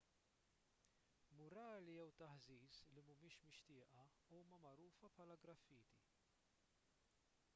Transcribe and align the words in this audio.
murali 1.39 1.97
jew 1.97 2.05
taħżiż 2.21 2.79
li 2.95 3.03
mhumiex 3.09 3.37
mixtieqa 3.49 4.05
huma 4.37 4.61
magħrufa 4.65 5.11
bħala 5.19 5.37
graffiti 5.45 6.01